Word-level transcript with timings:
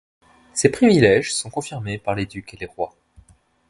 Ces 0.53 0.69
privilèges 0.71 1.31
sont 1.31 1.51
confirmés 1.51 1.99
par 1.99 2.15
les 2.15 2.25
ducs 2.25 2.51
et 2.55 2.57
les 2.57 2.65
rois. 2.65 2.95